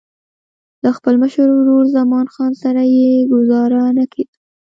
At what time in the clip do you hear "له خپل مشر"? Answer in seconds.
0.83-1.47